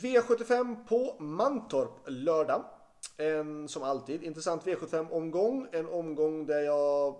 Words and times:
V75 0.00 0.86
på 0.88 1.16
Mantorp 1.18 1.90
lördag. 2.06 2.64
En 3.16 3.68
som 3.68 3.82
alltid 3.82 4.22
intressant 4.22 4.64
V75-omgång. 4.64 5.68
En 5.72 5.88
omgång 5.88 6.46
där 6.46 6.60
jag 6.60 7.16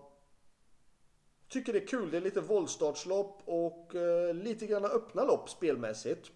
tycker 1.49 1.73
det 1.73 1.83
är 1.83 1.87
kul. 1.87 2.11
Det 2.11 2.17
är 2.17 2.21
lite 2.21 2.41
våldstartslopp 2.41 3.43
och 3.45 3.95
eh, 3.95 4.35
lite 4.35 4.67
grann 4.67 4.85
öppna 4.85 5.25
lopp 5.25 5.51
spelmässigt. 5.51 6.31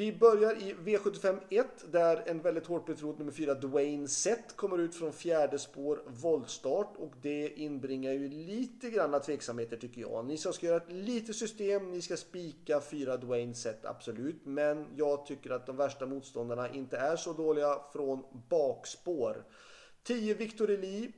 Vi 0.00 0.12
börjar 0.12 0.62
i 0.62 0.74
V75 0.74 1.38
1 1.50 1.66
där 1.92 2.22
en 2.26 2.40
väldigt 2.40 2.66
hårt 2.66 2.86
betrodd 2.86 3.18
nummer 3.18 3.32
4 3.32 3.54
Dwayne 3.54 4.08
Sett 4.08 4.56
kommer 4.56 4.78
ut 4.78 4.94
från 4.94 5.12
fjärde 5.12 5.58
spår 5.58 6.02
voltstart 6.06 6.96
och 6.96 7.12
det 7.22 7.48
inbringar 7.48 8.12
ju 8.12 8.28
lite 8.28 8.90
granna 8.90 9.18
tveksamheter 9.18 9.76
tycker 9.76 10.00
jag. 10.00 10.24
Ni 10.26 10.38
ska 10.38 10.66
göra 10.66 10.76
ett 10.76 10.92
litet 10.92 11.36
system, 11.36 11.90
ni 11.90 12.02
ska 12.02 12.16
spika 12.16 12.80
4 12.80 13.16
Dwayne 13.16 13.54
Sett 13.54 13.84
absolut, 13.84 14.46
men 14.46 14.86
jag 14.96 15.26
tycker 15.26 15.50
att 15.50 15.66
de 15.66 15.76
värsta 15.76 16.06
motståndarna 16.06 16.68
inte 16.68 16.96
är 16.96 17.16
så 17.16 17.32
dåliga 17.32 17.78
från 17.92 18.24
bakspår. 18.48 19.44
10 20.02 20.34
Victor 20.34 20.70
Elie, 20.70 21.12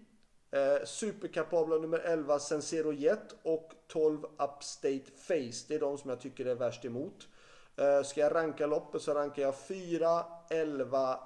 eh, 0.50 0.84
superkapabla 0.84 1.76
nummer 1.76 1.98
11 1.98 2.38
Sensero 2.38 2.92
Jet 2.92 3.34
och 3.42 3.72
12 3.88 4.18
Upstate 4.24 5.10
Face. 5.16 5.64
Det 5.68 5.74
är 5.74 5.80
de 5.80 5.98
som 5.98 6.10
jag 6.10 6.20
tycker 6.20 6.46
är 6.46 6.54
värst 6.54 6.84
emot. 6.84 7.28
Eh, 7.76 8.02
ska 8.02 8.20
jag 8.20 8.34
ranka 8.34 8.66
loppet 8.66 9.02
så 9.02 9.14
rankar 9.14 9.42
jag 9.42 9.58
4, 9.58 10.24
11, 10.50 11.18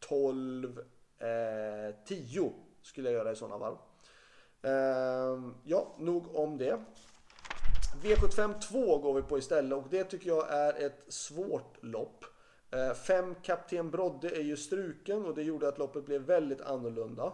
12, 0.00 0.80
10 2.06 2.52
skulle 2.82 3.10
jag 3.10 3.18
göra 3.18 3.32
i 3.32 3.36
sådana 3.36 3.58
fall. 3.58 3.76
Ehm, 4.62 5.54
ja, 5.64 5.94
nog 5.98 6.36
om 6.36 6.58
det. 6.58 6.80
V75 8.02 8.60
2 8.60 8.98
går 8.98 9.14
vi 9.14 9.22
på 9.22 9.38
istället 9.38 9.78
och 9.78 9.84
det 9.90 10.04
tycker 10.04 10.28
jag 10.28 10.52
är 10.52 10.86
ett 10.86 11.04
svårt 11.08 11.82
lopp. 11.82 12.24
Eh, 12.70 12.94
5 12.94 13.34
Kapten 13.42 13.90
Brodde 13.90 14.28
är 14.28 14.42
ju 14.42 14.56
struken 14.56 15.24
och 15.24 15.34
det 15.34 15.42
gjorde 15.42 15.68
att 15.68 15.78
loppet 15.78 16.06
blev 16.06 16.22
väldigt 16.22 16.60
annorlunda. 16.60 17.32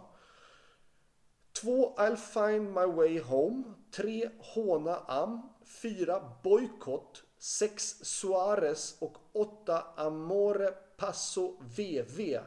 2 1.63 1.97
I'll 1.97 2.17
find 2.17 2.65
my 2.65 2.87
way 2.87 3.21
home. 3.21 3.63
3 3.97 4.31
Håna 4.39 4.97
Am. 5.07 5.49
4 5.83 6.23
Boykott. 6.43 7.23
6 7.39 8.05
Suarez 8.05 8.97
och 9.01 9.17
8 9.33 9.85
Amore 9.97 10.71
Passo 10.97 11.57
VV. 11.61 12.41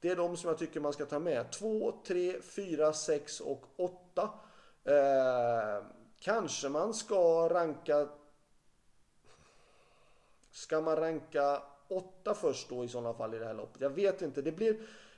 Det 0.00 0.10
är 0.10 0.16
de 0.16 0.36
som 0.36 0.48
jag 0.48 0.58
tycker 0.58 0.80
man 0.80 0.92
ska 0.92 1.06
ta 1.06 1.18
med. 1.18 1.52
2, 1.52 2.02
3, 2.06 2.40
4, 2.40 2.92
6 2.92 3.40
och 3.40 3.64
8. 3.76 4.30
Eh, 4.84 5.84
kanske 6.20 6.68
man 6.68 6.94
ska 6.94 7.48
ranka... 7.48 8.08
Ska 10.50 10.80
man 10.80 10.96
ranka 10.96 11.62
8 11.88 12.34
först 12.34 12.68
då 12.68 12.84
i 12.84 12.88
sådana 12.88 13.14
fall 13.14 13.34
i 13.34 13.38
det 13.38 13.46
här 13.46 13.54
loppet? 13.54 13.80
Jag 13.80 13.90
vet 13.90 14.22
inte. 14.22 14.42
Det 14.42 14.52
blir... 14.52 14.76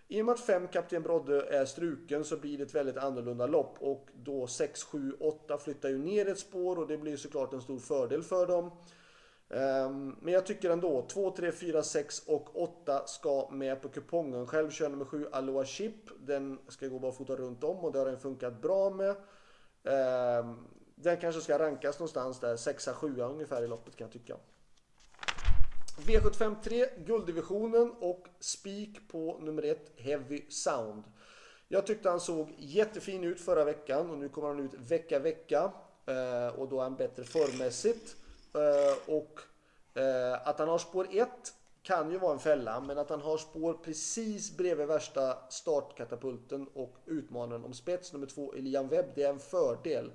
I 0.08 0.22
och 0.22 0.26
med 0.26 0.32
att 0.32 0.40
5 0.40 0.68
Kapten 0.68 1.02
Brodde 1.02 1.42
är 1.42 1.64
struken 1.64 2.24
så 2.24 2.36
blir 2.36 2.58
det 2.58 2.64
ett 2.64 2.74
väldigt 2.74 2.96
annorlunda 2.96 3.46
lopp 3.46 3.76
och 3.80 4.08
då 4.14 4.46
6, 4.46 4.84
7, 4.84 5.12
8 5.20 5.58
flyttar 5.58 5.88
ju 5.88 5.98
ner 5.98 6.28
ett 6.28 6.38
spår 6.38 6.78
och 6.78 6.86
det 6.86 6.98
blir 6.98 7.16
såklart 7.16 7.52
en 7.52 7.62
stor 7.62 7.78
fördel 7.78 8.22
för 8.22 8.46
dem. 8.46 8.70
Ehm, 9.50 10.16
men 10.20 10.34
jag 10.34 10.46
tycker 10.46 10.70
ändå 10.70 11.02
2, 11.02 11.30
3, 11.30 11.52
4, 11.52 11.82
6 11.82 12.22
och 12.26 12.62
8 12.62 13.06
ska 13.06 13.48
med 13.50 13.82
på 13.82 13.88
kupongen. 13.88 14.46
Själv 14.46 14.70
kör 14.70 14.88
nummer 14.88 15.04
7 15.04 15.26
Aloha 15.32 15.64
Chip. 15.64 16.10
Den 16.18 16.58
ska 16.68 16.88
gå 16.88 16.98
bara 16.98 17.12
fota 17.12 17.36
runt 17.36 17.64
om 17.64 17.76
och 17.76 17.92
det 17.92 17.98
har 17.98 18.06
den 18.06 18.18
funkat 18.18 18.62
bra 18.62 18.90
med. 18.90 19.16
Ehm, 19.84 20.66
den 20.94 21.16
kanske 21.16 21.40
ska 21.40 21.58
rankas 21.58 21.98
någonstans 21.98 22.40
där 22.40 22.56
6, 22.56 22.88
7 22.88 23.20
ungefär 23.20 23.62
i 23.62 23.66
loppet 23.66 23.96
kan 23.96 24.04
jag 24.04 24.12
tycka. 24.12 24.36
V75 25.96 26.56
3 26.62 26.86
gulddivisionen 26.96 27.94
och 28.00 28.28
spik 28.40 29.08
på 29.08 29.38
nummer 29.40 29.62
1 29.62 29.92
Heavy 29.96 30.42
Sound. 30.48 31.04
Jag 31.68 31.86
tyckte 31.86 32.10
han 32.10 32.20
såg 32.20 32.54
jättefin 32.58 33.24
ut 33.24 33.40
förra 33.40 33.64
veckan 33.64 34.10
och 34.10 34.18
nu 34.18 34.28
kommer 34.28 34.48
han 34.48 34.60
ut 34.60 34.74
vecka 34.74 35.18
vecka 35.18 35.72
eh, 36.06 36.60
och 36.60 36.68
då 36.68 36.78
är 36.78 36.82
han 36.82 36.96
bättre 36.96 37.24
formmässigt. 37.24 38.16
Eh, 38.54 39.14
och 39.14 39.40
eh, 40.00 40.48
att 40.48 40.58
han 40.58 40.68
har 40.68 40.78
spår 40.78 41.08
1 41.10 41.28
kan 41.82 42.10
ju 42.10 42.18
vara 42.18 42.32
en 42.32 42.38
fälla, 42.38 42.80
men 42.80 42.98
att 42.98 43.10
han 43.10 43.20
har 43.20 43.38
spår 43.38 43.74
precis 43.74 44.56
bredvid 44.56 44.86
värsta 44.86 45.38
startkatapulten 45.48 46.68
och 46.74 46.96
utmanaren 47.06 47.64
om 47.64 47.74
spets 47.74 48.12
nummer 48.12 48.26
2 48.26 48.54
Elian 48.54 48.88
Webb, 48.88 49.06
det 49.14 49.22
är 49.22 49.30
en 49.30 49.38
fördel. 49.38 50.12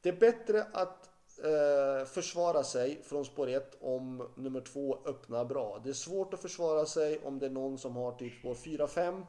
Det 0.00 0.08
är 0.08 0.16
bättre 0.16 0.66
att 0.72 1.11
eh, 1.38 2.06
försvara 2.06 2.64
sig 2.64 3.02
från 3.02 3.24
spår 3.24 3.48
1 3.48 3.76
om 3.80 4.28
nummer 4.36 4.60
2 4.60 4.98
öppnar 5.06 5.44
bra. 5.44 5.80
Det 5.84 5.90
är 5.90 5.94
svårt 5.94 6.34
att 6.34 6.42
försvara 6.42 6.86
sig 6.86 7.18
om 7.24 7.38
det 7.38 7.46
är 7.46 7.50
någon 7.50 7.78
som 7.78 7.96
har 7.96 8.12
typ 8.12 8.38
spår 8.38 8.54
4-5. 8.54 9.22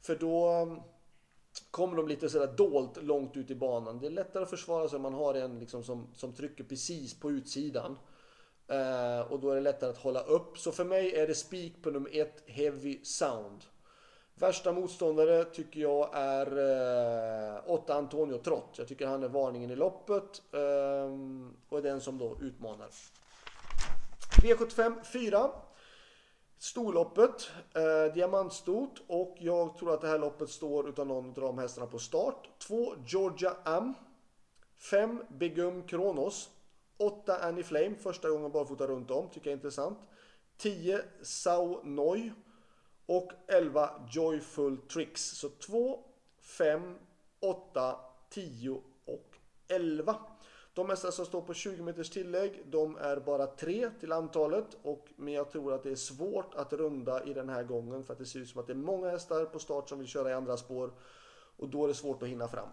För 0.00 0.16
då 0.16 0.48
mm, 0.48 0.80
kommer 1.70 1.96
de 1.96 2.08
lite 2.08 2.28
sådär 2.28 2.54
dolt 2.56 3.02
långt 3.02 3.36
ut 3.36 3.50
i 3.50 3.54
banan. 3.54 3.98
Det 3.98 4.06
är 4.06 4.10
lättare 4.10 4.42
att 4.42 4.50
försvara 4.50 4.88
sig 4.88 4.96
om 4.96 5.02
man 5.02 5.14
har 5.14 5.34
en 5.34 5.58
liksom 5.58 5.84
som, 5.84 6.06
som 6.14 6.32
trycker 6.32 6.64
precis 6.64 7.20
på 7.20 7.30
utsidan. 7.30 7.98
Eh, 8.68 9.32
och 9.32 9.40
då 9.40 9.50
är 9.50 9.54
det 9.54 9.60
lättare 9.60 9.90
att 9.90 9.98
hålla 9.98 10.20
upp. 10.20 10.58
Så 10.58 10.72
för 10.72 10.84
mig 10.84 11.14
är 11.14 11.26
det 11.26 11.34
spik 11.34 11.82
på 11.82 11.90
nummer 11.90 12.10
1, 12.12 12.42
Heavy 12.46 13.04
Sound. 13.04 13.64
Värsta 14.36 14.72
motståndare 14.72 15.44
tycker 15.44 15.80
jag 15.80 16.10
är 16.12 16.46
eh, 17.56 17.70
8 17.70 17.94
Antonio 17.94 18.38
Trott. 18.38 18.74
Jag 18.78 18.88
tycker 18.88 19.06
han 19.06 19.22
är 19.22 19.28
varningen 19.28 19.70
i 19.70 19.76
loppet 19.76 20.42
eh, 20.52 21.12
och 21.68 21.78
är 21.78 21.82
den 21.82 22.00
som 22.00 22.18
då 22.18 22.38
utmanar. 22.40 22.88
V75 24.42 25.04
4. 25.04 25.50
Storloppet, 26.58 27.50
eh, 27.74 28.14
diamantstort 28.14 29.02
och 29.06 29.36
jag 29.38 29.76
tror 29.76 29.94
att 29.94 30.00
det 30.00 30.08
här 30.08 30.18
loppet 30.18 30.50
står 30.50 30.88
utan 30.88 31.08
någon 31.08 31.28
av 31.28 31.34
de 31.34 31.58
hästarna 31.58 31.86
på 31.86 31.98
start. 31.98 32.48
2 32.58 32.94
Georgia 33.06 33.56
Am. 33.64 33.94
5 34.90 35.22
Begum 35.28 35.82
Kronos. 35.82 36.50
8 36.96 37.38
Annie 37.38 37.62
Flame, 37.62 37.94
första 37.94 38.30
gången 38.30 38.52
barfota 38.52 38.86
runt 38.86 39.10
om, 39.10 39.28
tycker 39.28 39.50
jag 39.50 39.52
är 39.52 39.56
intressant. 39.56 39.98
10 40.56 41.00
Sao 41.22 41.80
Noi. 41.84 42.32
Och 43.06 43.32
11 43.46 43.90
Joyful 44.10 44.78
Tricks. 44.78 45.22
Så 45.22 45.48
2, 45.48 46.04
5, 46.40 46.98
8, 47.40 47.96
10 48.30 48.82
och 49.04 49.36
11. 49.68 50.16
De 50.74 50.90
hästar 50.90 51.10
som 51.10 51.26
står 51.26 51.40
på 51.40 51.54
20 51.54 51.82
meters 51.82 52.10
tillägg, 52.10 52.62
de 52.66 52.96
är 52.96 53.16
bara 53.16 53.46
tre 53.46 53.90
till 54.00 54.12
antalet. 54.12 54.66
Och, 54.82 55.08
men 55.16 55.34
jag 55.34 55.50
tror 55.50 55.72
att 55.72 55.82
det 55.82 55.90
är 55.90 55.96
svårt 55.96 56.54
att 56.54 56.72
runda 56.72 57.24
i 57.24 57.34
den 57.34 57.48
här 57.48 57.62
gången 57.62 58.04
för 58.04 58.12
att 58.12 58.18
det 58.18 58.26
ser 58.26 58.40
ut 58.40 58.48
som 58.48 58.60
att 58.60 58.66
det 58.66 58.72
är 58.72 58.74
många 58.74 59.10
hästar 59.10 59.44
på 59.44 59.58
start 59.58 59.88
som 59.88 59.98
vill 59.98 60.08
köra 60.08 60.30
i 60.30 60.32
andra 60.32 60.56
spår. 60.56 60.92
Och 61.56 61.68
då 61.68 61.84
är 61.84 61.88
det 61.88 61.94
svårt 61.94 62.22
att 62.22 62.28
hinna 62.28 62.48
fram. 62.48 62.68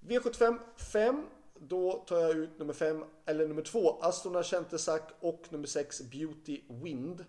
V75 0.00 0.58
5. 0.76 1.26
Då 1.58 1.92
tar 1.92 2.18
jag 2.18 2.30
ut 2.30 2.58
nummer 2.58 2.72
5, 2.72 3.04
eller 3.26 3.48
nummer 3.48 3.62
2, 3.62 3.98
Astona 4.00 4.42
Kentesak 4.42 5.02
och 5.20 5.42
nummer 5.50 5.66
6 5.66 6.02
Beauty 6.02 6.60
Wind. 6.68 7.24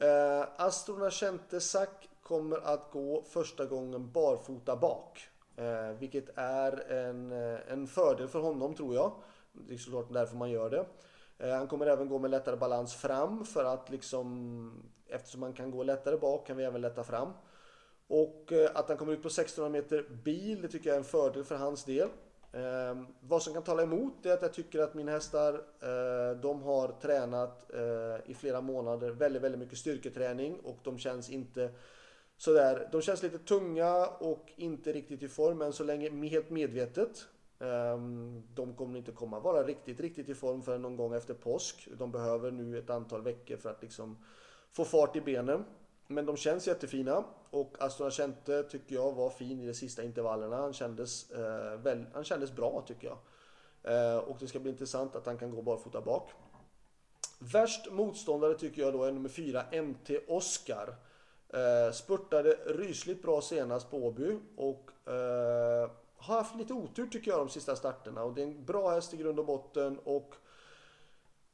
Eh, 0.00 0.48
Astrona 0.56 1.10
Centesac 1.10 1.88
kommer 2.22 2.56
att 2.56 2.90
gå 2.90 3.22
första 3.22 3.66
gången 3.66 4.12
barfota 4.12 4.76
bak. 4.76 5.28
Eh, 5.56 5.90
vilket 5.98 6.38
är 6.38 6.92
en, 6.92 7.32
eh, 7.32 7.72
en 7.72 7.86
fördel 7.86 8.28
för 8.28 8.40
honom 8.40 8.74
tror 8.74 8.94
jag. 8.94 9.12
Det 9.52 9.74
är 9.74 9.78
såklart 9.78 10.12
därför 10.12 10.36
man 10.36 10.50
gör 10.50 10.70
det. 10.70 10.86
Eh, 11.38 11.56
han 11.56 11.68
kommer 11.68 11.86
även 11.86 12.08
gå 12.08 12.18
med 12.18 12.30
lättare 12.30 12.56
balans 12.56 12.94
fram 12.94 13.44
för 13.44 13.64
att 13.64 13.90
liksom 13.90 14.90
eftersom 15.08 15.40
man 15.40 15.52
kan 15.52 15.70
gå 15.70 15.82
lättare 15.82 16.16
bak 16.16 16.46
kan 16.46 16.56
vi 16.56 16.64
även 16.64 16.80
lätta 16.80 17.04
fram. 17.04 17.32
Och 18.06 18.52
eh, 18.52 18.70
att 18.74 18.88
han 18.88 18.98
kommer 18.98 19.12
ut 19.12 19.22
på 19.22 19.28
1600 19.28 19.80
meter 19.80 20.02
bil, 20.02 20.62
det 20.62 20.68
tycker 20.68 20.88
jag 20.88 20.94
är 20.94 21.00
en 21.00 21.04
fördel 21.04 21.44
för 21.44 21.56
hans 21.56 21.84
del. 21.84 22.08
Eh, 22.52 23.02
vad 23.20 23.42
som 23.42 23.54
kan 23.54 23.62
tala 23.62 23.82
emot 23.82 24.26
är 24.26 24.32
att 24.32 24.42
jag 24.42 24.52
tycker 24.52 24.78
att 24.78 24.94
mina 24.94 25.12
hästar, 25.12 25.54
eh, 25.54 26.36
de 26.40 26.62
har 26.62 26.88
tränat 26.88 27.72
eh, 27.74 28.30
i 28.30 28.34
flera 28.34 28.60
månader 28.60 29.10
väldigt, 29.10 29.42
väldigt 29.42 29.60
mycket 29.60 29.78
styrketräning 29.78 30.60
och 30.60 30.78
de 30.82 30.98
känns 30.98 31.30
inte 31.30 31.70
sådär. 32.36 32.88
De 32.92 33.02
känns 33.02 33.22
lite 33.22 33.38
tunga 33.38 34.06
och 34.06 34.52
inte 34.56 34.92
riktigt 34.92 35.22
i 35.22 35.28
form 35.28 35.62
än 35.62 35.72
så 35.72 35.84
länge 35.84 36.28
helt 36.28 36.50
medvetet. 36.50 37.26
Ehm, 37.60 38.42
de 38.54 38.74
kommer 38.74 38.98
inte 38.98 39.12
komma 39.12 39.40
vara 39.40 39.62
riktigt, 39.62 40.00
riktigt 40.00 40.28
i 40.28 40.34
form 40.34 40.62
förrän 40.62 40.82
någon 40.82 40.96
gång 40.96 41.14
efter 41.14 41.34
påsk. 41.34 41.88
De 41.98 42.12
behöver 42.12 42.50
nu 42.50 42.78
ett 42.78 42.90
antal 42.90 43.22
veckor 43.22 43.56
för 43.56 43.70
att 43.70 43.82
liksom 43.82 44.24
få 44.72 44.84
fart 44.84 45.16
i 45.16 45.20
benen. 45.20 45.64
Men 46.10 46.26
de 46.26 46.36
känns 46.36 46.66
jättefina 46.66 47.24
och 47.50 47.76
Aston 47.78 48.06
Ashente 48.06 48.62
tycker 48.62 48.94
jag 48.94 49.12
var 49.12 49.30
fin 49.30 49.60
i 49.60 49.66
de 49.66 49.74
sista 49.74 50.02
intervallerna. 50.02 50.56
Han 50.56 50.72
kändes, 50.72 51.30
eh, 51.30 51.76
väl, 51.76 52.06
han 52.14 52.24
kändes 52.24 52.52
bra 52.52 52.84
tycker 52.86 53.06
jag. 53.06 53.18
Eh, 53.82 54.18
och 54.18 54.36
det 54.40 54.48
ska 54.48 54.58
bli 54.58 54.70
intressant 54.70 55.16
att 55.16 55.26
han 55.26 55.38
kan 55.38 55.50
gå 55.50 55.62
barfota 55.62 56.00
bak. 56.00 56.30
Värst 57.38 57.92
motståndare 57.92 58.54
tycker 58.54 58.82
jag 58.82 58.92
då 58.92 59.04
är 59.04 59.12
nummer 59.12 59.28
4 59.28 59.64
MT 59.72 60.10
Oscar. 60.28 60.94
Eh, 61.48 61.92
spurtade 61.92 62.50
rysligt 62.66 63.22
bra 63.22 63.40
senast 63.40 63.90
på 63.90 63.96
Åby 63.96 64.38
och 64.56 64.90
eh, 65.06 65.90
har 66.16 66.34
haft 66.34 66.56
lite 66.56 66.72
otur 66.72 67.06
tycker 67.06 67.30
jag 67.30 67.40
de 67.40 67.48
sista 67.48 67.76
starterna. 67.76 68.22
Och 68.22 68.34
det 68.34 68.42
är 68.42 68.46
en 68.46 68.64
bra 68.64 68.90
häst 68.90 69.14
i 69.14 69.16
grund 69.16 69.38
och 69.38 69.46
botten 69.46 69.98
och 70.04 70.34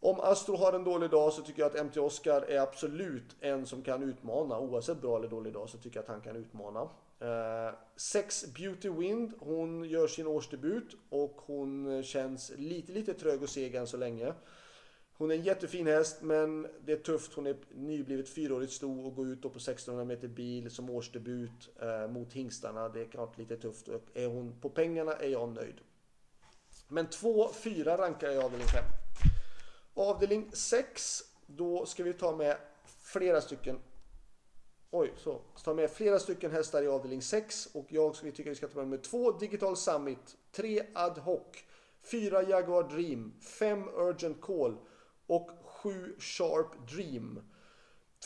om 0.00 0.20
Astro 0.20 0.56
har 0.56 0.72
en 0.72 0.84
dålig 0.84 1.10
dag 1.10 1.32
så 1.32 1.42
tycker 1.42 1.62
jag 1.62 1.76
att 1.76 1.86
MT 1.86 1.96
Oscar 1.96 2.42
är 2.42 2.60
absolut 2.60 3.36
en 3.40 3.66
som 3.66 3.82
kan 3.82 4.02
utmana. 4.02 4.58
Oavsett 4.58 5.00
bra 5.00 5.18
eller 5.18 5.28
dålig 5.28 5.52
dag 5.52 5.68
så 5.68 5.78
tycker 5.78 5.96
jag 5.96 6.02
att 6.02 6.08
han 6.08 6.20
kan 6.20 6.36
utmana. 6.36 6.88
Eh, 7.20 7.74
6 7.96 8.44
uh, 8.44 8.52
Beauty 8.52 8.90
Wind, 8.90 9.32
hon 9.38 9.84
gör 9.84 10.06
sin 10.06 10.26
årsdebut 10.26 10.96
och 11.08 11.40
hon 11.46 12.02
känns 12.02 12.52
lite, 12.56 12.92
lite 12.92 13.14
trög 13.14 13.42
och 13.42 13.48
seg 13.48 13.74
än 13.74 13.86
så 13.86 13.96
länge. 13.96 14.32
Hon 15.18 15.30
är 15.30 15.34
en 15.34 15.42
jättefin 15.42 15.86
häst 15.86 16.22
men 16.22 16.66
det 16.84 16.92
är 16.92 16.96
tufft. 16.96 17.34
Hon 17.34 17.46
är 17.46 17.56
nyblivet 17.74 18.28
fyraårigt 18.28 18.72
sto 18.72 19.06
och 19.06 19.14
går 19.14 19.28
ut 19.28 19.42
på 19.42 19.48
1600 19.48 20.04
meter 20.04 20.28
bil 20.28 20.70
som 20.70 20.90
årsdebut 20.90 21.78
eh, 21.80 22.08
mot 22.08 22.32
hingstarna. 22.32 22.88
Det 22.88 23.00
är 23.00 23.04
klart 23.04 23.38
lite 23.38 23.56
tufft. 23.56 23.88
Och 23.88 24.02
är 24.14 24.26
hon 24.26 24.60
på 24.60 24.70
pengarna 24.70 25.12
är 25.12 25.28
jag 25.28 25.48
nöjd. 25.48 25.80
Men 26.88 27.06
2-4 27.06 27.96
rankar 27.96 28.26
jag 28.26 28.36
i 28.36 28.44
avdelning 28.44 28.68
5. 28.68 28.84
Avdelning 29.96 30.50
6, 30.52 31.22
då 31.46 31.86
ska 31.86 32.04
vi 32.04 32.12
ta 32.12 32.36
med 32.36 32.56
flera 33.02 33.40
stycken 33.40 33.78
Oj, 34.90 35.12
så. 35.16 35.40
Ta 35.64 35.74
med 35.74 35.90
flera 35.90 36.18
stycken 36.18 36.50
hästar 36.50 36.82
i 36.82 36.88
avdelning 36.88 37.22
6 37.22 37.68
och 37.72 37.86
jag 37.88 38.16
skulle 38.16 38.32
tycka 38.32 38.36
tycker 38.36 38.50
vi 38.50 38.56
ska 38.56 38.68
ta 38.68 38.78
med, 38.78 38.84
nummer 38.84 39.02
2 39.02 39.32
Digital 39.32 39.76
Summit, 39.76 40.36
3 40.52 40.82
Ad 40.94 41.20
Hoc, 41.20 41.64
4 42.02 42.42
Jaguar 42.42 42.82
Dream, 42.82 43.34
5 43.40 43.88
Urgent 43.88 44.40
Call 44.40 44.76
och 45.26 45.50
7 45.64 46.16
Sharp 46.18 46.88
Dream. 46.90 47.40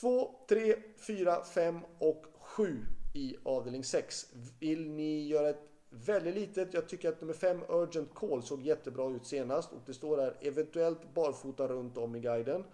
2, 0.00 0.34
3, 0.48 0.76
4, 1.06 1.44
5 1.44 1.80
och 1.98 2.26
7 2.40 2.86
i 3.14 3.36
avdelning 3.44 3.84
6. 3.84 4.26
Vill 4.60 4.90
ni 4.90 5.26
göra 5.26 5.48
ett 5.48 5.69
väldigt 5.90 6.34
litet, 6.34 6.74
jag 6.74 6.88
tycker 6.88 7.08
att 7.08 7.20
nummer 7.20 7.34
5 7.34 7.62
Urgent 7.68 8.14
Call 8.14 8.42
såg 8.42 8.62
jättebra 8.62 9.10
ut 9.10 9.26
senast 9.26 9.72
och 9.72 9.82
det 9.86 9.94
står 9.94 10.18
här 10.18 10.36
eventuellt 10.40 11.14
barfota 11.14 11.68
runt 11.68 11.98
om 11.98 12.16
i 12.16 12.20
guiden. 12.20 12.64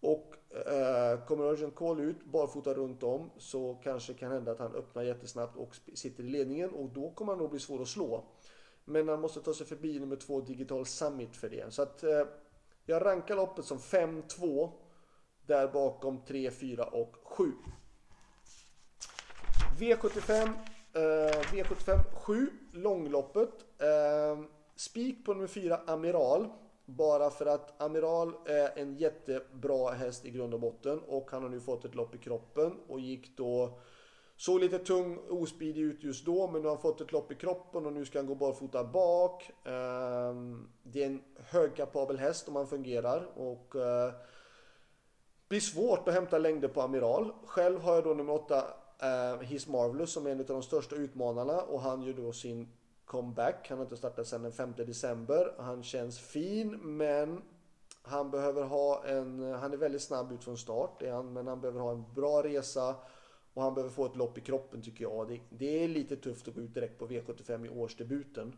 Och 0.00 0.34
eh, 0.66 1.24
kommer 1.24 1.44
Urgent 1.44 1.74
Call 1.74 2.00
ut 2.00 2.24
barfota 2.24 2.74
runt 2.74 3.02
om 3.02 3.30
så 3.38 3.74
kanske 3.74 4.14
kan 4.14 4.32
hända 4.32 4.52
att 4.52 4.58
han 4.58 4.74
öppnar 4.74 5.02
jättesnabbt 5.02 5.56
och 5.56 5.76
sitter 5.94 6.24
i 6.24 6.28
ledningen 6.28 6.70
och 6.70 6.88
då 6.88 7.10
kommer 7.10 7.32
han 7.32 7.38
nog 7.38 7.50
bli 7.50 7.60
svår 7.60 7.82
att 7.82 7.88
slå. 7.88 8.24
Men 8.84 9.08
han 9.08 9.20
måste 9.20 9.40
ta 9.40 9.54
sig 9.54 9.66
förbi 9.66 10.00
nummer 10.00 10.16
2 10.16 10.40
Digital 10.40 10.86
Summit 10.86 11.36
för 11.36 11.48
det. 11.48 11.74
Så 11.74 11.82
att 11.82 12.02
eh, 12.02 12.26
jag 12.84 13.04
rankar 13.04 13.36
loppet 13.36 13.64
som 13.64 13.78
5-2. 13.78 14.72
Där 15.46 15.68
bakom 15.68 16.24
3, 16.24 16.50
4 16.50 16.84
och 16.84 17.16
7. 17.24 17.52
V75, 19.78 20.52
Eh, 20.98 21.42
V75 21.52 21.98
7, 22.14 22.50
långloppet. 22.72 23.50
Eh, 23.78 24.44
spik 24.76 25.24
på 25.24 25.34
nummer 25.34 25.46
4, 25.46 25.80
Amiral. 25.86 26.48
Bara 26.84 27.30
för 27.30 27.46
att 27.46 27.82
Amiral 27.82 28.32
är 28.46 28.78
en 28.78 28.96
jättebra 28.96 29.90
häst 29.90 30.24
i 30.24 30.30
grund 30.30 30.54
och 30.54 30.60
botten 30.60 31.00
och 31.08 31.30
han 31.30 31.42
har 31.42 31.50
nu 31.50 31.60
fått 31.60 31.84
ett 31.84 31.94
lopp 31.94 32.14
i 32.14 32.18
kroppen 32.18 32.76
och 32.88 33.00
gick 33.00 33.36
då 33.36 33.78
Såg 34.36 34.60
lite 34.60 34.78
tung 34.78 35.18
ospidig 35.28 35.82
ut 35.82 36.04
just 36.04 36.26
då 36.26 36.48
men 36.50 36.62
nu 36.62 36.68
har 36.68 36.74
han 36.74 36.82
fått 36.82 37.00
ett 37.00 37.12
lopp 37.12 37.32
i 37.32 37.34
kroppen 37.34 37.86
och 37.86 37.92
nu 37.92 38.04
ska 38.04 38.18
han 38.18 38.26
gå 38.26 38.34
barfota 38.34 38.84
bak. 38.84 39.50
Ehm, 39.64 40.68
det 40.82 41.02
är 41.02 41.06
en 41.06 41.22
högkapabel 41.36 42.18
häst 42.18 42.48
om 42.48 42.56
han 42.56 42.66
fungerar 42.66 43.28
och 43.36 43.76
eh, 43.76 44.12
blir 45.48 45.60
svårt 45.60 46.08
att 46.08 46.14
hämta 46.14 46.38
längder 46.38 46.68
på 46.68 46.80
Amiral. 46.80 47.32
Själv 47.44 47.80
har 47.80 47.94
jag 47.94 48.04
då 48.04 48.14
nummer 48.14 48.32
8 48.32 48.64
Eh, 49.02 49.34
uh, 49.34 49.40
His 49.40 49.66
Marvelous 49.66 50.12
som 50.12 50.26
är 50.26 50.30
en 50.30 50.40
av 50.40 50.46
de 50.46 50.62
största 50.62 50.96
utmanarna 50.96 51.62
och 51.62 51.80
han 51.80 52.02
gör 52.02 52.12
då 52.12 52.32
sin 52.32 52.68
comeback. 53.04 53.66
Han 53.68 53.78
har 53.78 53.84
inte 53.84 53.96
startat 53.96 54.26
sedan 54.26 54.42
den 54.42 54.52
5 54.52 54.74
december. 54.76 55.54
Han 55.58 55.82
känns 55.82 56.18
fin 56.18 56.96
men 56.96 57.42
han 58.02 58.30
behöver 58.30 58.62
ha 58.62 59.04
en, 59.04 59.52
han 59.52 59.72
är 59.72 59.76
väldigt 59.76 60.02
snabb 60.02 60.32
ut 60.32 60.44
från 60.44 60.58
start, 60.58 61.02
är 61.02 61.12
han, 61.12 61.32
men 61.32 61.46
han 61.46 61.60
behöver 61.60 61.80
ha 61.80 61.92
en 61.92 62.04
bra 62.14 62.42
resa 62.42 62.96
och 63.54 63.62
han 63.62 63.74
behöver 63.74 63.94
få 63.94 64.06
ett 64.06 64.16
lopp 64.16 64.38
i 64.38 64.40
kroppen 64.40 64.82
tycker 64.82 65.04
jag. 65.04 65.28
Det, 65.28 65.40
det 65.50 65.84
är 65.84 65.88
lite 65.88 66.16
tufft 66.16 66.48
att 66.48 66.54
gå 66.54 66.60
ut 66.60 66.74
direkt 66.74 66.98
på 66.98 67.06
V75 67.06 67.66
i 67.66 67.68
årsdebuten. 67.68 68.56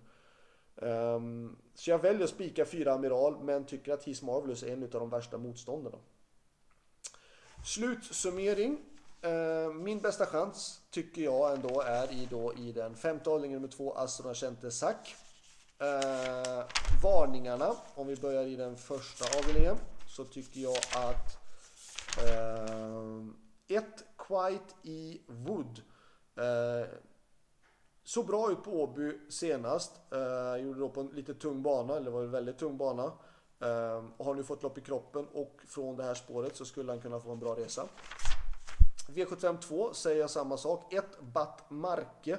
Um, 0.74 1.56
så 1.74 1.90
jag 1.90 1.98
väljer 1.98 2.24
att 2.24 2.30
spika 2.30 2.64
fyra 2.64 2.92
Amiral 2.92 3.44
men 3.44 3.66
tycker 3.66 3.92
att 3.92 4.04
His 4.04 4.22
Marvelous 4.22 4.62
är 4.62 4.72
en 4.72 4.82
av 4.82 4.90
de 4.90 5.10
värsta 5.10 5.38
motståndarna. 5.38 5.98
Slutsummering. 7.64 8.78
Eh, 9.22 9.72
min 9.72 10.00
bästa 10.00 10.26
chans 10.26 10.80
tycker 10.90 11.22
jag 11.22 11.52
ändå 11.52 11.80
är 11.80 12.12
i, 12.12 12.28
då, 12.30 12.54
i 12.54 12.72
den 12.72 12.94
femte 12.94 13.30
avdelningen 13.30 13.62
nummer 13.62 13.72
två 13.72 13.92
Astra 13.94 14.34
Kente 14.34 14.70
Sack. 14.70 15.14
Eh, 15.78 16.64
varningarna, 17.02 17.74
om 17.94 18.06
vi 18.06 18.16
börjar 18.16 18.46
i 18.46 18.56
den 18.56 18.76
första 18.76 19.38
avdelningen, 19.38 19.76
så 20.08 20.24
tycker 20.24 20.60
jag 20.60 20.76
att 20.94 21.38
uh, 22.18 23.26
ett 23.68 24.04
Quite 24.16 24.74
i 24.82 25.20
Wood. 25.26 25.80
Eh, 26.36 26.88
såg 28.04 28.26
bra 28.26 28.52
ut 28.52 28.64
på 28.64 28.82
Åby 28.82 29.18
senast. 29.30 29.92
Eh, 30.12 30.62
gjorde 30.62 30.80
då 30.80 30.88
på 30.88 31.00
en 31.00 31.06
lite 31.06 31.34
tung 31.34 31.62
bana, 31.62 31.96
eller 31.96 32.10
var 32.10 32.22
en 32.22 32.30
väldigt 32.30 32.58
tung 32.58 32.76
bana. 32.76 33.04
Eh, 33.60 34.04
har 34.18 34.34
nu 34.34 34.42
fått 34.42 34.62
lopp 34.62 34.78
i 34.78 34.80
kroppen 34.80 35.26
och 35.32 35.60
från 35.68 35.96
det 35.96 36.04
här 36.04 36.14
spåret 36.14 36.56
så 36.56 36.64
skulle 36.64 36.92
han 36.92 37.00
kunna 37.00 37.20
få 37.20 37.32
en 37.32 37.38
bra 37.38 37.56
resa. 37.56 37.88
V75 39.14 39.58
2 39.58 39.92
säger 39.94 40.20
jag 40.20 40.30
samma 40.30 40.56
sak. 40.56 40.92
1 40.92 41.04
Batt 41.20 41.70
Marke. 41.70 42.38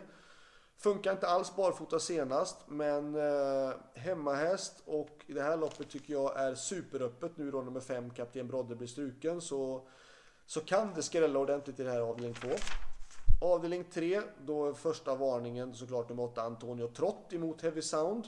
Funkar 0.77 1.11
inte 1.11 1.27
alls 1.27 1.55
barfota 1.55 1.99
senast, 1.99 2.57
men 2.67 3.15
eh, 3.15 3.73
hemmahäst 3.93 4.83
och 4.85 5.25
i 5.27 5.33
det 5.33 5.41
här 5.41 5.57
loppet 5.57 5.89
tycker 5.89 6.13
jag 6.13 6.39
är 6.39 6.55
superöppet 6.55 7.37
nu 7.37 7.51
då 7.51 7.61
nummer 7.61 7.79
5 7.79 8.09
Kapten 8.09 8.47
Brodde 8.47 8.75
blir 8.75 8.87
struken. 8.87 9.41
Så 9.41 9.87
så 10.45 10.61
kan 10.61 10.93
det 10.93 11.03
skrälla 11.03 11.39
ordentligt 11.39 11.79
i 11.79 11.83
det 11.83 11.91
här 11.91 11.99
avdelning 11.99 12.33
2. 12.33 12.47
Avdelning 13.41 13.83
3, 13.83 14.21
då 14.45 14.69
är 14.69 14.73
första 14.73 15.15
varningen 15.15 15.73
såklart 15.73 16.09
nummer 16.09 16.23
8 16.23 16.41
Antonio 16.41 16.87
Trott 16.87 17.33
emot 17.33 17.61
Heavy 17.61 17.81
Sound. 17.81 18.27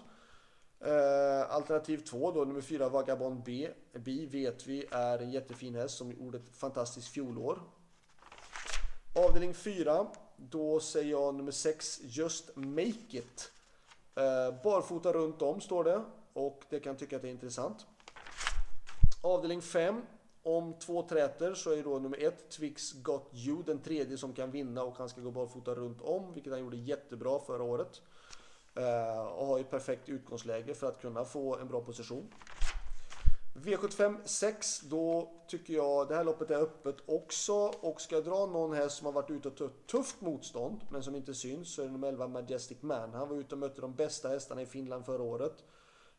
Eh, 0.80 1.56
alternativ 1.56 1.98
2 1.98 2.32
då, 2.32 2.46
nummer 2.46 2.62
4 2.62 2.90
Vagabond 2.90 3.44
B. 3.44 3.70
B 3.94 4.28
vet 4.32 4.68
vi 4.68 4.86
är 4.92 5.20
en 5.20 5.32
jättefin 5.32 5.76
häst 5.76 5.98
som 5.98 6.12
gjorde 6.12 6.38
ett 6.38 6.56
fantastiskt 6.58 7.08
fjolår. 7.08 7.60
Avdelning 9.24 9.54
4, 9.54 10.08
då 10.38 10.80
säger 10.80 11.12
jag 11.12 11.36
nummer 11.36 11.52
6 11.52 12.02
Just 12.04 12.56
Make 12.56 12.94
It. 13.10 13.52
Eh, 14.16 14.64
barfota 14.64 15.14
runt 15.14 15.42
om 15.42 15.62
står 15.62 15.84
det 15.84 16.02
och 16.34 16.64
det 16.70 16.80
kan 16.80 16.96
tycka 16.96 17.16
att 17.16 17.22
det 17.22 17.28
är 17.28 17.32
intressant. 17.32 17.86
Avdelning 19.22 19.62
5, 19.62 20.02
om 20.44 20.74
två 20.74 21.04
träter 21.04 21.54
så 21.54 21.72
är 21.72 21.84
då 21.84 22.00
nummer 22.00 22.24
1, 22.24 22.50
Twix 22.50 22.94
Got 22.94 23.30
You 23.34 23.64
den 23.64 23.80
tredje 23.80 24.18
som 24.18 24.34
kan 24.34 24.52
vinna 24.52 24.84
och 24.84 24.98
han 24.98 25.10
ska 25.10 25.22
gå 25.22 25.32
barfota 25.32 25.76
runt 25.76 26.02
om, 26.02 26.34
vilket 26.34 26.52
han 26.52 26.62
gjorde 26.62 26.78
jättebra 26.78 27.40
förra 27.40 27.64
året. 27.64 28.02
Uh, 28.78 29.28
och 29.28 29.46
har 29.46 29.58
ju 29.58 29.64
perfekt 29.64 30.10
utgångsläge 30.10 30.74
för 30.74 30.88
att 30.88 31.02
kunna 31.02 31.26
få 31.26 31.58
en 31.58 31.68
bra 31.68 31.82
position. 31.82 32.28
V75 33.54 34.18
6, 34.26 34.82
då 34.82 35.32
tycker 35.48 35.74
jag 35.74 36.08
det 36.08 36.16
här 36.16 36.24
loppet 36.24 36.52
är 36.52 36.62
öppet 36.62 36.96
också 37.06 37.54
och 37.54 38.02
ska 38.02 38.16
jag 38.16 38.24
dra 38.24 38.46
någon 38.46 38.74
häst 38.74 38.98
som 38.98 39.06
har 39.06 39.14
varit 39.14 39.30
ute 39.30 39.48
och 39.48 39.72
tufft 39.88 40.22
motstånd 40.22 40.82
men 40.90 41.04
som 41.04 41.16
inte 41.16 41.34
syns 41.34 41.74
så 41.74 41.82
är 41.82 41.86
det 41.86 41.92
nummer 41.92 42.08
11 42.08 42.28
Majestic 42.28 42.82
Man. 42.82 43.14
Han 43.14 43.30
var 43.30 43.36
ute 43.36 43.56
och 43.56 43.60
mötte 43.60 43.82
de 43.82 43.96
bästa 43.96 44.30
hästarna 44.30 44.62
i 44.62 44.66
Finland 44.66 45.06
förra 45.06 45.24
året. 45.24 45.64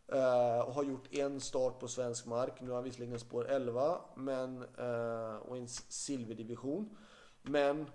Eh, 0.09 0.61
och 0.61 0.75
har 0.75 0.83
gjort 0.83 1.15
en 1.15 1.41
start 1.41 1.81
på 1.81 1.89
svensk 1.89 2.27
mark. 2.27 2.61
Nu 2.61 2.69
har 2.69 2.75
han 2.75 2.85
visserligen 2.85 3.19
spår 3.19 3.49
11 3.49 4.01
men, 4.15 4.63
eh, 4.63 5.37
och 5.37 5.57
en 5.57 5.69
silverdivision. 5.89 6.97
Men 7.43 7.87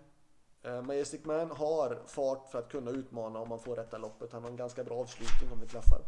eh, 0.64 0.82
Majestic 0.82 1.26
Man 1.26 1.52
har 1.52 2.04
fart 2.08 2.48
för 2.52 2.60
att 2.60 2.72
kunna 2.72 2.92
utmana 2.92 3.40
om 3.40 3.50
man 3.50 3.60
får 3.60 3.76
rätta 3.76 3.98
loppet. 3.98 4.32
Han 4.34 4.44
har 4.44 4.50
en 4.50 4.58
ganska 4.58 4.84
bra 4.84 4.96
avslutning 4.96 5.52
om 5.52 5.60
det 5.60 5.68
klaffar. 5.68 6.02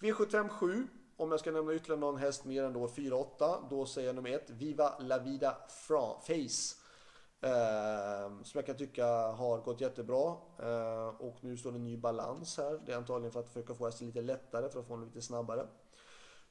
V75 0.00 0.48
7. 0.48 0.88
Om 1.20 1.30
jag 1.30 1.40
ska 1.40 1.50
nämna 1.50 1.74
ytterligare 1.74 2.00
någon 2.00 2.16
häst 2.16 2.44
mer 2.44 2.64
än 2.64 2.72
då 2.72 2.86
4-8. 2.86 3.68
Då 3.70 3.86
säger 3.86 4.08
jag 4.08 4.14
nummer 4.14 4.30
1. 4.30 4.50
Viva 4.50 4.98
La 4.98 5.18
Vida 5.18 5.56
Face. 5.68 6.76
Eh, 7.40 8.42
som 8.42 8.58
jag 8.58 8.66
kan 8.66 8.76
tycka 8.76 9.06
har 9.06 9.60
gått 9.60 9.80
jättebra. 9.80 10.36
Eh, 10.58 11.08
och 11.08 11.36
nu 11.40 11.56
står 11.56 11.72
det 11.72 11.78
en 11.78 11.84
ny 11.84 11.96
balans 11.96 12.56
här. 12.56 12.80
Det 12.86 12.92
är 12.92 12.96
antagligen 12.96 13.32
för 13.32 13.40
att 13.40 13.48
försöka 13.48 13.74
få 13.74 13.84
hästen 13.84 14.06
lite 14.06 14.22
lättare 14.22 14.68
för 14.68 14.80
att 14.80 14.86
få 14.86 14.96
den 14.96 15.04
lite 15.04 15.22
snabbare. 15.22 15.66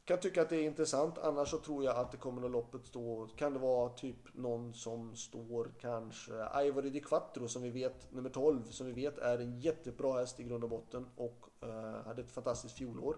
Kan 0.06 0.20
tycka 0.20 0.42
att 0.42 0.50
det 0.50 0.56
är 0.56 0.64
intressant. 0.64 1.18
Annars 1.18 1.50
så 1.50 1.58
tror 1.58 1.84
jag 1.84 1.96
att 1.96 2.12
det 2.12 2.18
kommer 2.18 2.46
att 2.46 2.52
loppet 2.52 2.86
stå. 2.86 3.28
Kan 3.36 3.54
det 3.54 3.60
vara 3.60 3.90
typ 3.90 4.36
någon 4.36 4.74
som 4.74 5.16
står 5.16 5.72
kanske 5.80 6.34
Ivory 6.64 6.90
Di 6.90 7.00
Quattro 7.00 7.48
som 7.48 7.62
vi 7.62 7.70
vet, 7.70 8.12
nummer 8.12 8.30
12, 8.30 8.64
som 8.64 8.88
vi 8.88 8.94
vet 8.94 9.18
är 9.18 9.40
en 9.40 9.60
jättebra 9.60 10.20
häst 10.20 10.40
i 10.40 10.44
grund 10.44 10.64
och 10.64 10.70
botten 10.70 11.08
och 11.16 11.46
eh, 11.62 12.06
hade 12.06 12.22
ett 12.22 12.32
fantastiskt 12.32 12.78
fjolår. 12.78 13.18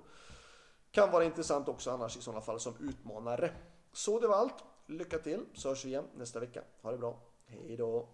Kan 0.92 1.12
vara 1.12 1.24
intressant 1.24 1.68
också 1.68 1.92
annars 1.92 2.18
i 2.18 2.22
sådana 2.22 2.42
fall 2.42 2.60
som 2.60 2.74
utmanare. 2.80 3.52
Så 3.94 4.20
det 4.20 4.28
var 4.28 4.36
allt. 4.36 4.64
Lycka 4.86 5.18
till 5.18 5.46
så 5.54 5.70
hörs 5.70 5.86
vi 5.86 5.90
igen 5.90 6.08
nästa 6.16 6.40
vecka. 6.40 6.64
Ha 6.82 6.92
det 6.92 6.98
bra. 6.98 7.20
Hej 7.46 7.78
då! 7.78 8.08